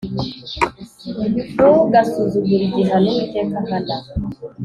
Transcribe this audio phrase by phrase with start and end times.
[1.53, 3.95] ntugasuzugure igihano Uwiteka ahana,